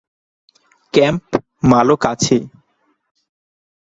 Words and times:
Camp 0.93 1.27
মালো 1.63 1.95
কাছেই। 2.03 2.43